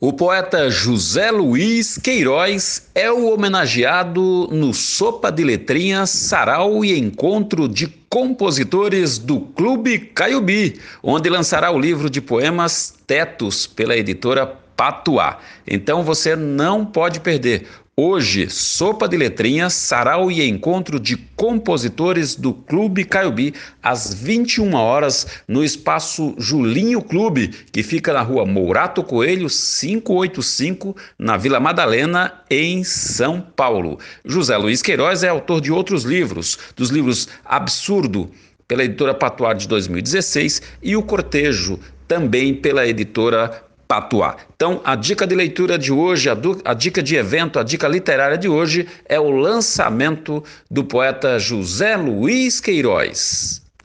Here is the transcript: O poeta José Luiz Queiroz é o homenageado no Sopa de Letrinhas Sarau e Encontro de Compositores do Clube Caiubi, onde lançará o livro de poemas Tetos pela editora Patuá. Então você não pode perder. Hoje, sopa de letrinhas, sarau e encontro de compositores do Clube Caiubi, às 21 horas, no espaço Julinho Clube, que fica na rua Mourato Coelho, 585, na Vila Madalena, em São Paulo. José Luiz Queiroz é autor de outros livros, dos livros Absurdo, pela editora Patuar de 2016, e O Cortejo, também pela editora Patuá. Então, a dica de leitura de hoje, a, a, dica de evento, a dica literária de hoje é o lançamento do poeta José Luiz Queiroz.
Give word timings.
O 0.00 0.12
poeta 0.12 0.68
José 0.68 1.30
Luiz 1.30 1.96
Queiroz 1.96 2.90
é 2.96 3.10
o 3.12 3.32
homenageado 3.32 4.48
no 4.50 4.74
Sopa 4.74 5.30
de 5.30 5.44
Letrinhas 5.44 6.10
Sarau 6.10 6.84
e 6.84 6.98
Encontro 6.98 7.68
de 7.68 7.86
Compositores 7.86 9.18
do 9.18 9.40
Clube 9.40 9.98
Caiubi, 9.98 10.80
onde 11.02 11.30
lançará 11.30 11.70
o 11.70 11.78
livro 11.78 12.10
de 12.10 12.20
poemas 12.20 12.92
Tetos 13.06 13.68
pela 13.68 13.96
editora 13.96 14.58
Patuá. 14.76 15.38
Então 15.66 16.02
você 16.02 16.34
não 16.36 16.84
pode 16.84 17.20
perder. 17.20 17.66
Hoje, 17.96 18.50
sopa 18.50 19.06
de 19.06 19.16
letrinhas, 19.16 19.72
sarau 19.72 20.28
e 20.28 20.42
encontro 20.48 20.98
de 20.98 21.16
compositores 21.16 22.34
do 22.34 22.52
Clube 22.52 23.04
Caiubi, 23.04 23.54
às 23.80 24.12
21 24.12 24.74
horas, 24.74 25.28
no 25.46 25.62
espaço 25.62 26.34
Julinho 26.36 27.00
Clube, 27.00 27.46
que 27.70 27.84
fica 27.84 28.12
na 28.12 28.20
rua 28.20 28.44
Mourato 28.44 29.00
Coelho, 29.04 29.46
585, 29.48 30.96
na 31.16 31.36
Vila 31.36 31.60
Madalena, 31.60 32.32
em 32.50 32.82
São 32.82 33.40
Paulo. 33.40 34.00
José 34.24 34.56
Luiz 34.56 34.82
Queiroz 34.82 35.22
é 35.22 35.28
autor 35.28 35.60
de 35.60 35.70
outros 35.70 36.02
livros, 36.02 36.58
dos 36.74 36.90
livros 36.90 37.28
Absurdo, 37.44 38.28
pela 38.66 38.82
editora 38.82 39.14
Patuar 39.14 39.54
de 39.54 39.68
2016, 39.68 40.62
e 40.82 40.96
O 40.96 41.02
Cortejo, 41.04 41.78
também 42.08 42.52
pela 42.56 42.84
editora 42.84 43.64
Patuá. 43.94 44.36
Então, 44.56 44.80
a 44.84 44.96
dica 44.96 45.24
de 45.24 45.36
leitura 45.36 45.78
de 45.78 45.92
hoje, 45.92 46.28
a, 46.28 46.36
a, 46.64 46.74
dica 46.74 47.00
de 47.00 47.14
evento, 47.14 47.60
a 47.60 47.62
dica 47.62 47.86
literária 47.86 48.36
de 48.36 48.48
hoje 48.48 48.88
é 49.08 49.20
o 49.20 49.30
lançamento 49.30 50.42
do 50.68 50.82
poeta 50.82 51.38
José 51.38 51.96
Luiz 51.96 52.58
Queiroz. 52.58 53.63